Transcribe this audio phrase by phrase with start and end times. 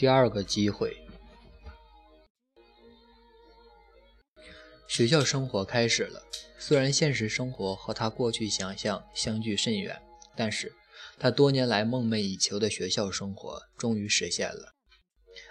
[0.00, 0.96] 第二个机会。
[4.88, 6.22] 学校生活开始了，
[6.58, 10.00] 虽然现实生活和他过去想象相距甚远，
[10.34, 10.72] 但是
[11.18, 14.72] 他多年来梦寐以求的学校生活终于实现了。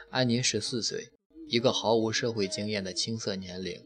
[0.09, 1.11] 安妮十四岁，
[1.47, 3.79] 一个毫无社会经验的青涩年龄，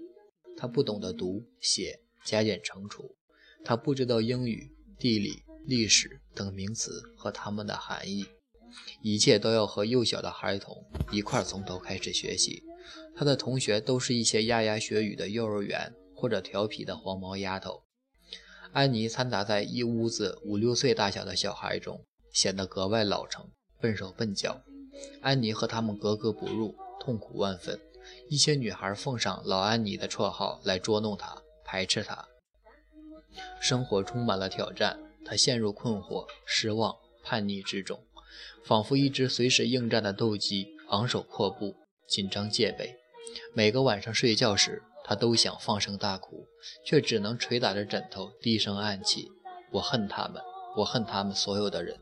[0.56, 3.18] 她不懂得读写、加减乘除，
[3.66, 8.26] 她不知道英语、地理、历史等名词和它们的含义。
[9.02, 12.64] 一切都要和幼小的孩童一块从头开始学习。
[13.16, 17.84] 他的同学都是一些牙牙学语的幼儿园或者调皮的黄毛丫头。
[18.72, 23.48] 安妮掺杂在一屋子五六岁大小的小孩中，显得格外老成、
[23.80, 24.62] 笨手笨脚。
[25.22, 27.80] 安妮和他们格格不入，痛苦万分。
[28.30, 32.28] 一些女孩奉上“老安妮”的绰号来捉弄她、排斥她。
[33.62, 38.04] 生活充满了挑战，她陷入困惑、失望、叛逆之中。
[38.64, 41.76] 仿佛一只随时应战的斗鸡，昂首阔步，
[42.08, 42.96] 紧张戒备。
[43.54, 46.46] 每个晚上睡觉时，他都想放声大哭，
[46.86, 49.32] 却只能捶打着枕头，低声暗泣
[49.74, 50.42] ：“我恨他们，
[50.78, 52.00] 我恨他们所有的人。”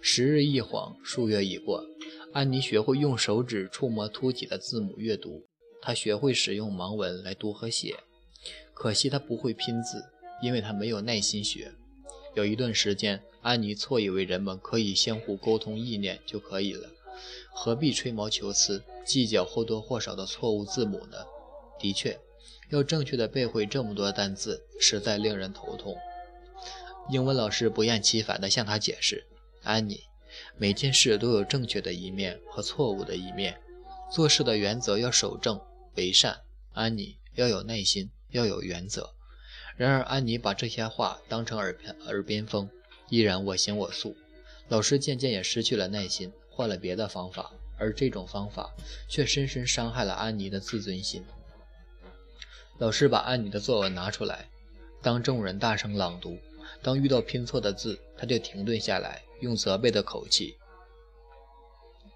[0.00, 1.84] 时日一晃，数月已过，
[2.32, 5.46] 安妮学会用手指触摸凸起的字母阅读，
[5.80, 7.96] 她学会使用盲文来读和写。
[8.74, 10.04] 可惜她不会拼字，
[10.42, 11.72] 因为她没有耐心学。
[12.34, 13.22] 有一段时间。
[13.44, 16.88] 安妮错以为人们可以相互沟通意念就可以了，
[17.52, 21.18] 何必吹毛求疵，计较或多或少的错误字母呢？
[21.78, 22.18] 的确，
[22.70, 25.94] 要正确的背会这么多单字，实在令人头痛。
[27.10, 29.26] 英文老师不厌其烦地向他解释
[29.62, 30.00] ：“安妮，
[30.56, 33.60] 每件事都有正确的一面和错误的一面，
[34.10, 35.60] 做事的原则要守正
[35.96, 36.40] 为善。
[36.72, 39.10] 安妮要有耐心，要有原则。”
[39.76, 42.70] 然而，安妮把这些话当成耳边耳边风。
[43.08, 44.16] 依然我行我素，
[44.68, 48.72] 老师渐渐也失去了耐心，换了别的方法，而这种方法
[49.08, 51.24] 却深深伤害了安妮的自尊心。
[52.78, 54.48] 老师把安妮的作文拿出来，
[55.00, 56.38] 当众人大声朗读，
[56.82, 60.56] 当遇到拼错的字，他就停顿下来，用责备的口气、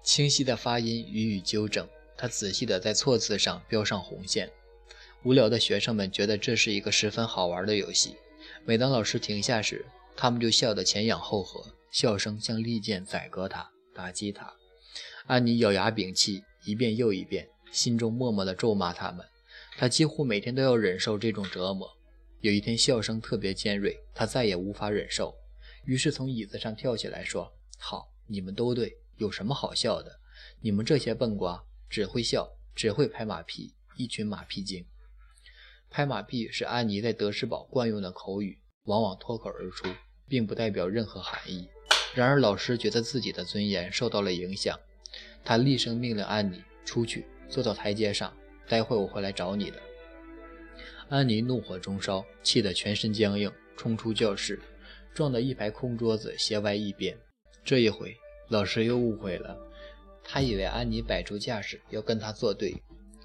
[0.03, 1.87] 清晰的发音予以纠正。
[2.17, 4.51] 他仔细地在错字上标上红线。
[5.23, 8.17] 无聊的学生们觉得这是一个十分好玩的游戏。
[8.65, 9.85] 每当老师停下时，
[10.21, 14.53] 他们就笑得前仰后合，笑声像利剑宰割他，打击他。
[15.27, 19.25] 安妮咬牙屏气，一遍又一遍，心中默默地咒骂他们。
[19.77, 21.89] 她几乎每天都要忍受这种折磨。
[22.41, 25.33] 有一天，笑声特别尖锐，她再也无法忍受，
[25.85, 27.49] 于是从椅子上跳起来说
[27.79, 30.19] ：“好，你们都对，有什么好笑的？
[30.59, 34.85] 你们这些笨瓜，只会笑，只会拍马屁，一群马屁精。”
[35.89, 39.87] 拍马屁是安妮在德士堡惯用的口语，往往脱口而出。
[40.29, 41.67] 并不代表任何含义。
[42.15, 44.79] 然而，老师觉得自己的尊严受到了影响，
[45.43, 48.31] 他厉声命令安妮出去，坐到台阶上。
[48.67, 49.81] 待会我会来找你的。
[51.09, 54.59] 安妮怒火中烧，气得全身僵硬，冲出教室，
[55.11, 57.17] 撞得一排空桌子斜歪一边。
[57.63, 58.15] 这一回，
[58.49, 59.57] 老师又误会了，
[60.23, 62.75] 他以为安妮摆出架势要跟他作对，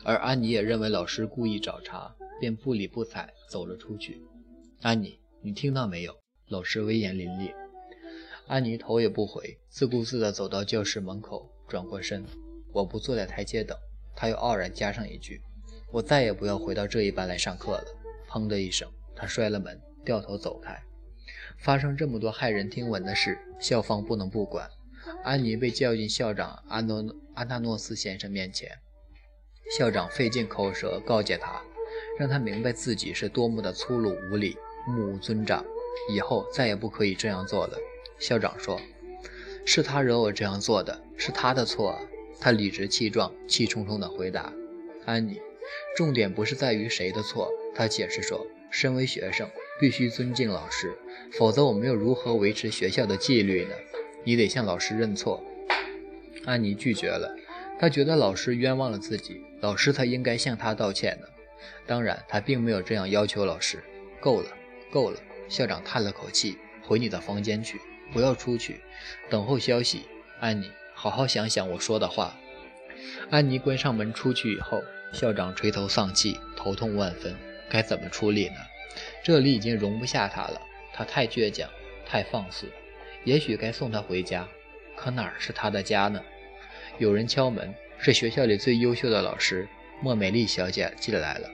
[0.03, 2.11] 而安妮也认为老师故意找茬，
[2.41, 4.23] 便不理不睬走了出去。
[4.81, 6.24] 安妮，你听到没有？
[6.49, 7.55] 老师威严凛凛，
[8.47, 12.23] 安妮头也不回，自顾自地走到教室门口，转过身。
[12.71, 13.77] 我不坐在台阶等。
[14.15, 15.41] 他又傲然加上一句
[15.91, 17.85] ：“我再也不要回到这一班来上课了。”
[18.29, 20.83] 砰的一声，他摔了门，掉头走开。
[21.57, 24.69] 发生这么多骇人听闻的事，校方不能不管。
[25.23, 28.71] 安妮被叫进校长安诺安纳诺斯先生面前，
[29.79, 31.63] 校长费尽口舌告诫他，
[32.19, 35.65] 让他明白自己是多么的粗鲁无礼，目无尊长。
[36.11, 37.79] 以后再也不可以这样做了，
[38.19, 38.81] 校长说
[39.65, 41.99] ：“是他惹我这样做的，是他的错。”
[42.41, 44.53] 他理直气壮、气冲冲地回答
[45.07, 45.41] ：“安妮，
[45.97, 49.49] 重点不是在于谁的错。”他解释说：“身为学生，
[49.81, 50.93] 必须尊敬老师，
[51.33, 53.71] 否则我们又如何维持学校的纪律呢？
[54.25, 55.43] 你得向老师认错。”
[56.45, 57.35] 安妮拒绝了，
[57.79, 61.27] 她觉得老师冤枉了自己，老师才应该向她道歉呢。
[61.87, 63.83] 当然，她并没有这样要求老师。
[64.21, 64.49] 够了，
[64.91, 65.19] 够了。
[65.49, 67.81] 校长叹了口气，回你的房间去，
[68.13, 68.81] 不要出去，
[69.31, 70.03] 等候消息。
[70.41, 72.37] 安妮，好好想想我说的话。
[73.31, 74.83] 安妮关上门出去以后，
[75.13, 77.35] 校长垂头丧气，头痛万分，
[77.69, 78.57] 该怎么处理呢？
[79.23, 80.61] 这里已经容不下他了，
[80.93, 81.69] 他太倔强，
[82.07, 82.69] 太放肆。
[83.25, 84.47] 也许该送他回家，
[84.97, 86.23] 可哪儿是他的家呢？
[86.99, 89.67] 有人敲门，是学校里最优秀的老师
[90.01, 91.51] 莫美丽小姐进来了。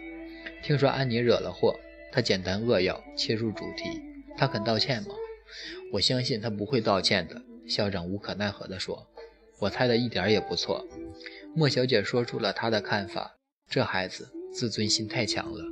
[0.62, 1.78] 听说安妮惹了祸。
[2.12, 4.00] 他简单扼要，切入主题。
[4.36, 5.08] 他肯道歉吗？
[5.92, 7.42] 我相信他不会道歉的。
[7.66, 9.06] 校长无可奈何地说
[9.60, 10.86] ：“我猜的一点也不错。
[11.54, 13.36] 莫小姐说出了她的看法。
[13.68, 15.64] 这孩子自尊心太强了。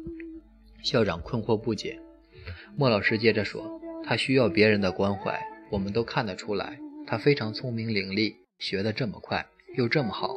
[0.85, 1.99] 校长困惑不解。
[2.77, 6.79] 莫老师接着说：“他需要别人的关怀，我们都看得出来。
[7.07, 9.45] 他非常聪明伶俐，学得这么快，
[9.77, 10.37] 又这么好。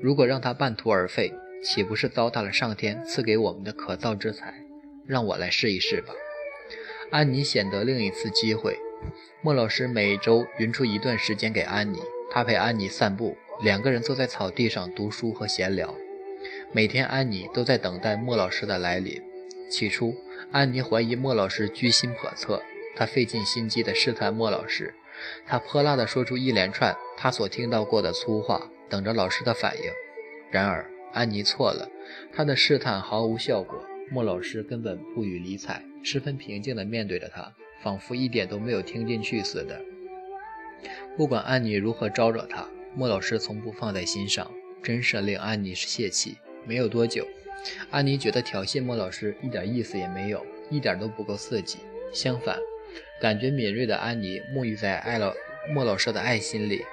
[0.00, 1.32] 如果让他半途而废，
[1.64, 4.61] 岂不是糟蹋了上天赐给我们的可造之材？
[5.06, 6.12] 让我来试一试吧。”
[7.10, 8.78] 安妮显得另一次机会。
[9.40, 11.98] 莫老师每周匀出一段时间给安妮，
[12.30, 15.94] 他陪安妮散步，两个人坐在草地上读书和闲聊。
[16.70, 19.20] 每天，安妮都在等待莫老师的来临。
[19.68, 20.14] 起初，
[20.52, 22.62] 安妮怀疑莫老师居心叵测，
[22.94, 24.94] 她费尽心机地试探莫老师。
[25.44, 29.90] 她泼辣地说出一连串她所听到过的粗话，等着老师的反应。
[30.50, 31.90] 然而，安妮错了，
[32.32, 33.84] 她的试探毫无效果。
[34.12, 37.50] 莫老师根本不予理睬，十分平静地面对着他，
[37.82, 39.80] 仿佛一点都没有听进去似的。
[41.16, 46.36] 不管安妮如何招惹他，莫老师从不放在心上，真是令安妮泄气。
[46.66, 47.26] 没有多久，
[47.90, 51.78] 安妮觉得挑衅莫老师一点意思也没有，一点都不够刺激。
[52.12, 52.58] 相反，
[53.18, 55.32] 感觉敏锐的安妮沐浴在爱老
[55.72, 56.84] 莫老师的爱心里，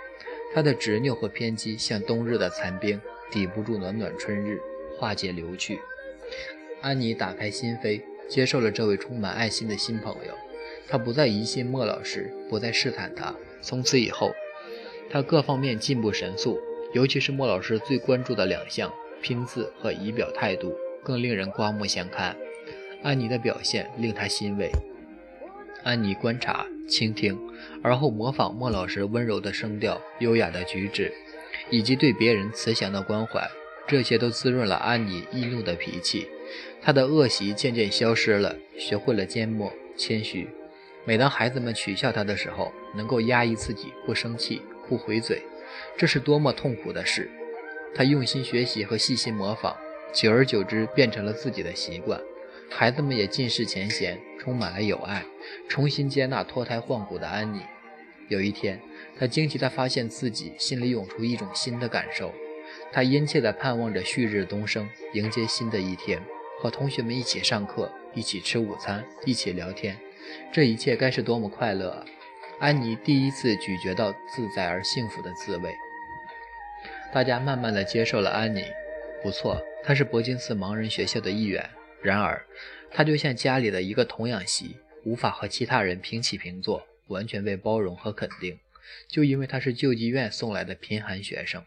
[0.56, 4.62] 她的执拗和偏激像冬日的残冰，抵不住暖暖春日，
[4.98, 5.78] 化解流去。
[6.82, 10.34] 安妮打开心扉，接受了这位充满爱心的新朋友。
[10.88, 13.36] 她不再疑心莫老师，不再试探他。
[13.62, 14.32] 从此以后，
[15.10, 16.60] 她各方面进步神速，
[16.94, 18.92] 尤其是莫老师最关注的两项。
[19.22, 20.74] 拼字和仪表态度
[21.04, 22.38] 更令人刮目相看。
[23.04, 24.72] 安妮的表现令他欣慰。
[25.84, 27.38] 安妮观察、倾听，
[27.84, 31.12] 而后模仿莫老师温柔的声调、优雅的举止，
[31.70, 33.46] 以及对别人慈祥的关怀，
[33.90, 36.30] 这些都滋润了安妮易怒的脾气。
[36.80, 40.48] 她的恶习渐渐消失了，学会了缄默、谦虚。
[41.06, 45.42] 每当孩子们取笑她的时候，能够压抑自己，不生气、不回嘴，
[45.98, 47.30] 这是多么痛苦的事！
[47.96, 49.76] 他用心学习和细心模仿，
[50.14, 52.22] 久而久之变成了自己的习惯。
[52.70, 55.26] 孩子们也尽释前嫌，充满了友爱，
[55.68, 57.62] 重新接纳脱胎换骨的安妮。
[58.28, 58.80] 有一天，
[59.18, 62.32] 他惊奇地发现自己心里涌出一种新的感受，
[62.92, 66.22] 他殷切地盼望着旭日东升，迎接新的一天，
[66.60, 69.98] 和同学们一起上课，一起吃午餐，一起聊天。
[70.52, 72.06] 这一切该是多么快乐啊！
[72.60, 75.72] 安妮第一次咀嚼到自在而幸福的滋味。
[77.14, 78.66] 大家慢慢的接受了安妮，
[79.24, 81.70] 不错，她是铂金寺盲人学校的一员。
[82.02, 82.44] 然而，
[82.92, 88.60] 她就像家里的一个童养媳，无法和其他人平起平坐，完全被包容和肯定。
[89.08, 91.64] 就因为她是救济院送来的贫寒学生，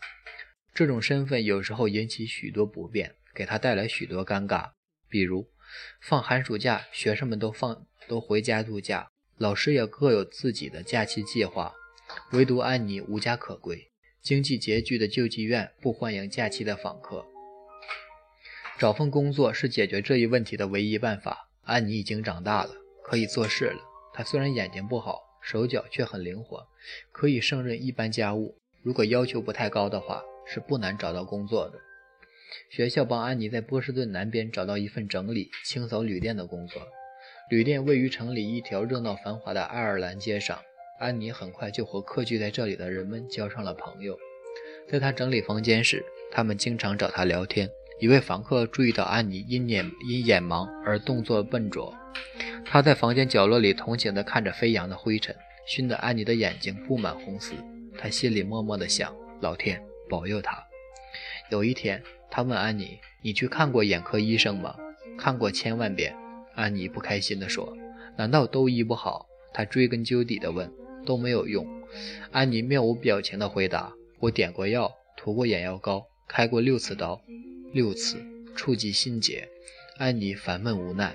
[0.74, 4.70] 这种身份有时候引起许多不便，给他带来许多尴尬。
[5.08, 5.46] 比如，
[6.00, 11.74] 放寒暑假，学生们都放都回家度假，老师也各有自己的假期计划，
[12.32, 13.90] 唯独安妮无家可归。
[14.22, 17.26] 经济拮据的救济院不欢迎假期的访客。
[18.78, 21.48] 找份工作是解决这一问题的唯一办法。
[21.64, 22.74] 安妮已经长大了，
[23.04, 23.80] 可以做事了。
[24.14, 26.66] 她虽然眼睛不好，手脚却很灵活，
[27.12, 28.58] 可以胜任一般家务。
[28.82, 31.78] 如果要求不太高的话，是不难找到工作的。
[32.68, 36.82] 学校帮安妮在波士顿南边找到一份整理、清扫旅店的工作。
[37.48, 40.58] 旅店位于城里一条热闹繁华的爱尔兰街上。
[40.98, 44.16] 安妮很快就和客居在这里的人们交上了朋友。
[44.88, 47.68] 在她整理房间时，他们经常找她聊天。
[48.00, 51.94] 一位房客注意到安妮因眼因眼盲而动作笨拙，
[52.64, 55.34] 他在房间角落里同情地看着飞扬的灰尘，
[55.66, 57.54] 熏得安妮的眼睛布满红丝。
[57.98, 60.62] 他心里默默地想：老天保佑他。
[61.50, 64.76] 有一天，他问安妮：“你去看过眼科医生吗
[65.18, 66.14] ？”“看过千万遍。”
[66.54, 67.76] 安妮不开心地说。
[68.16, 70.72] “难道都医不好？”他追根究底地问。
[71.04, 71.66] 都没有用，
[72.30, 77.20] 安妮面无表情地回答：“我点过药，涂过眼药膏，开过六次刀，
[77.72, 79.48] 六次触及心结。”
[79.98, 81.12] 安妮烦闷无奈：“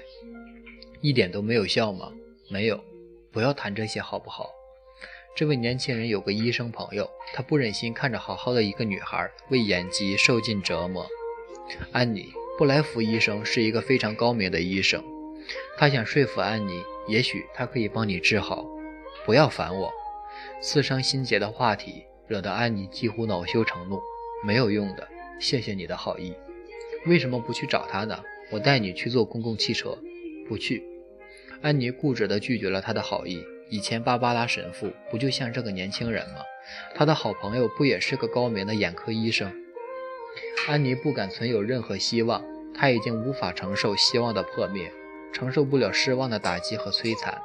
[0.99, 2.11] 一点都没有效吗
[2.51, 2.83] ？”“没有。
[3.31, 4.49] ”“不要谈这些好不好？”
[5.37, 11.05] 这位年轻人有个医生朋友，他不忍心看着好好的一个女孩为眼疾受尽折磨。
[11.91, 15.03] 安妮，布莱福医生是一个非常高明的医生，
[15.77, 18.65] 他想说服安妮，也许他可以帮你治好。
[19.27, 19.93] 不要烦我，
[20.59, 24.01] 刺伤心结的话题惹得安妮几乎恼羞成怒。
[24.43, 25.07] 没有用的，
[25.39, 26.33] 谢谢你的好意。
[27.05, 28.23] 为什么不去找他呢？
[28.49, 29.95] 我带你去坐公共汽车。
[30.49, 30.81] 不去。
[31.61, 33.39] 安妮固执地拒绝了他的好意。
[33.69, 36.41] 以前芭芭拉神父不就像这个年轻人吗？
[36.95, 39.53] 他的好朋友不也是个高明的眼科医生？
[40.67, 42.43] 安妮不敢存有任何希望，
[42.73, 44.91] 她已经无法承受希望的破灭，
[45.33, 47.41] 承受不了失望的打击和摧残。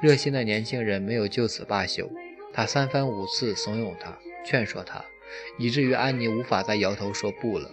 [0.00, 2.10] 热心的年轻人没有就此罢休，
[2.52, 5.04] 他三番五次怂恿他，劝说她，
[5.58, 7.70] 以至于安妮无法再摇头说不了。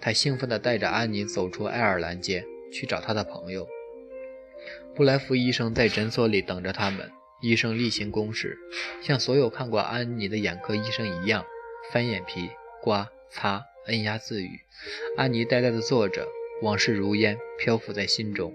[0.00, 3.68] 他兴奋地带着安妮走出爱尔兰街，去找他的朋友。
[5.00, 7.10] 布莱夫医生在诊所里等着他们。
[7.40, 8.58] 医生例行公事，
[9.00, 11.42] 像所有看过安妮的眼科医生一样，
[11.90, 12.50] 翻眼皮、
[12.82, 14.60] 刮、擦、按压自语。
[15.16, 16.28] 安妮呆呆地坐着，
[16.60, 18.52] 往事如烟，漂浮在心中。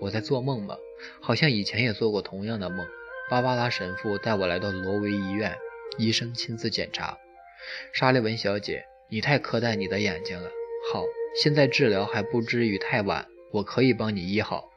[0.00, 0.76] 我在做梦吗？
[1.20, 2.86] 好像以前也做过同样的梦。
[3.28, 5.58] 芭芭拉神父带我来到罗维医院，
[5.98, 7.18] 医生亲自检查。
[7.92, 10.48] 莎莉文小姐，你太苛待你的眼睛了。
[10.92, 11.02] 好，
[11.42, 14.70] 现在治疗还不至于太晚，我可以帮你医好。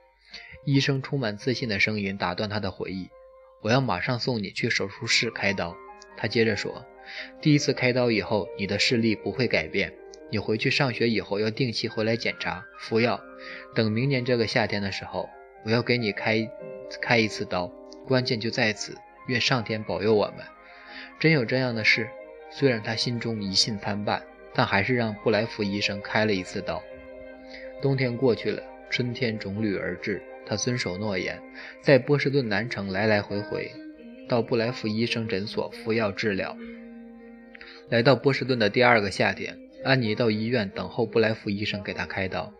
[0.65, 3.09] 医生充满自信的声音打断他的回忆。
[3.61, 5.75] 我要马上送你去手术室开刀。
[6.17, 6.85] 他接着说
[7.41, 9.93] ：“第一次开刀以后，你的视力不会改变。
[10.29, 13.19] 你回去上学以后要定期回来检查，服药。
[13.75, 15.29] 等明年这个夏天的时候，
[15.65, 16.50] 我要给你开
[17.01, 17.71] 开一次刀。
[18.07, 18.97] 关键就在此，
[19.27, 20.45] 愿上天保佑我们。
[21.19, 22.09] 真有这样的事？”
[22.53, 24.21] 虽然他心中疑心参半，
[24.53, 26.83] 但还是让布莱夫医生开了一次刀。
[27.81, 28.61] 冬天过去了，
[28.91, 30.21] 春天种履而至。
[30.45, 31.41] 他遵守诺言，
[31.81, 33.71] 在波士顿南城来来回回，
[34.27, 36.57] 到布莱夫医生诊所服药治疗。
[37.89, 42.53] 来到波士顿的第二个夏天，安妮到医院等候布莱夫医生给她开刀。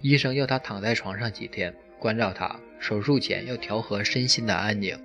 [0.00, 4.96] 医生要她躺在床上几天，关照她手术前要调和身心的安宁。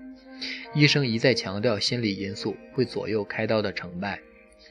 [0.74, 4.19] 医生一再强调，心理因素会左右开刀的成败。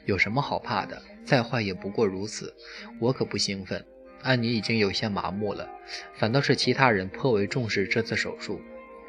[0.06, 1.02] 有什么好怕的？
[1.24, 2.54] 再坏也不过如此。
[2.98, 3.84] 我可不兴奋。
[4.22, 5.68] 安妮已经有些麻木了，
[6.14, 8.60] 反倒是其他人颇为重视这次手术。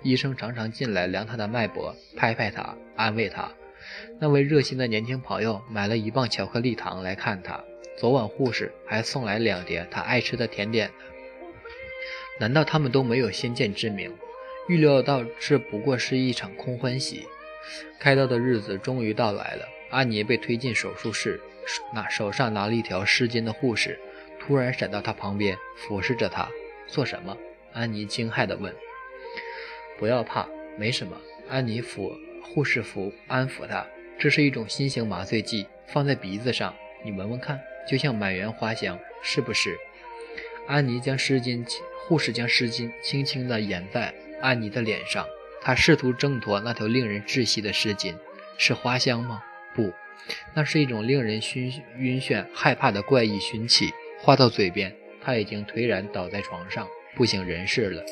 [0.03, 3.51] 医生常常进来量她的脉搏，拍拍她，安慰她。
[4.19, 7.63] 那位热心的年轻朋友买了一磅巧克力糖来看她。
[7.97, 10.93] 昨晚护士还送来两碟她爱吃的甜点呢。
[12.39, 14.15] 难道他们都没有先见之明，
[14.69, 17.27] 预料到这不过是一场空欢喜？
[17.99, 19.65] 开刀的日子终于到来了。
[19.89, 21.41] 安妮被推进手术室，
[21.93, 23.99] 拿手上拿了一条湿巾的护士。
[24.49, 26.49] 突然闪到他旁边，俯视着他，
[26.87, 27.37] 做什么？
[27.71, 28.73] 安妮惊骇地问。
[29.99, 31.15] 不要怕，没什么。
[31.47, 33.85] 安妮抚护士服安抚他。
[34.17, 39.77] 这是一种新型麻醉剂，放在鼻子上，你闻闻看，就像满园花香，是不是？
[40.65, 41.63] 安妮将湿巾，
[42.07, 45.27] 护士将湿巾轻轻地掩在安妮的脸上。
[45.61, 48.15] 她试图挣脱那条令人窒息的湿巾。
[48.57, 49.43] 是花香吗？
[49.75, 49.93] 不，
[50.55, 53.93] 那是一种令人熏晕眩、害怕的怪异熏气。
[54.21, 58.03] 话到嘴边，他已经颓然倒在床上，不省人事了。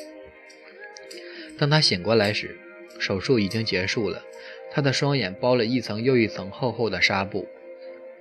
[1.58, 2.58] 当他醒过来时，
[2.98, 4.22] 手术已经结束了。
[4.70, 7.48] 他的双眼包了一层又一层厚厚的纱布。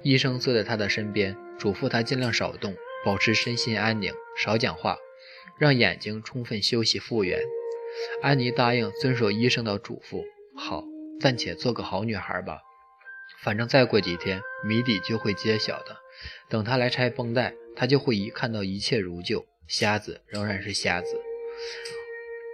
[0.02, 4.98] 医生坐在他的身边，嘱咐他尽量少动，保持身心安宁，少讲话，
[5.60, 7.40] 让眼睛充分休息复原。
[8.22, 10.24] 安妮答应遵守医生的嘱咐。
[10.56, 10.84] 好，
[11.20, 12.60] 暂且做个好女孩吧。
[13.44, 15.98] 反正再过几天，谜底就会揭晓的。
[16.50, 17.54] 等他来拆绷带。
[17.80, 21.16] 他就会一看到一切如旧，瞎子仍然是瞎子。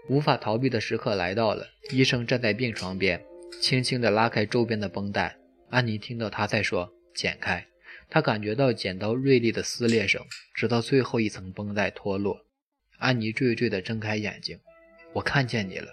[0.09, 3.23] 无法逃避的时刻来到了，医生站在病床边，
[3.61, 5.37] 轻轻地拉开周边的绷带。
[5.69, 7.65] 安妮听到他在说：“剪开。”
[8.11, 10.21] 她感觉到剪刀锐利的撕裂声，
[10.53, 12.45] 直到最后一层绷带脱落。
[12.97, 14.59] 安妮惴惴地睁开眼睛
[15.13, 15.87] ：“我看见你了！”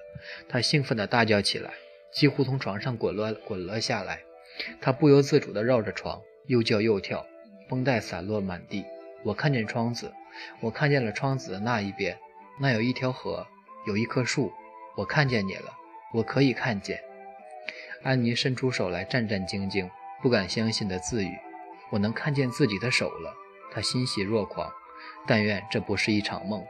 [0.51, 1.73] 她兴奋地大叫起来，
[2.13, 4.21] 几乎从床上滚落滚了下来。
[4.81, 7.25] 她不由自主地绕着床，又叫又跳，
[7.71, 8.85] 绷带散落满地。
[9.23, 10.13] 我看见窗子，
[10.61, 12.19] 我看见了窗子的那一边，
[12.59, 13.47] 那有一条河，
[13.87, 14.53] 有一棵树。
[14.97, 15.73] 我看见你了，
[16.13, 17.01] 我可以看见。
[18.03, 19.89] 安妮伸出手来，战战兢兢，
[20.21, 21.39] 不敢相信的自语
[21.91, 23.33] ：“我能看见自己的手了。”
[23.73, 24.69] 她欣喜若狂，
[25.27, 26.67] 但愿这不是一场梦。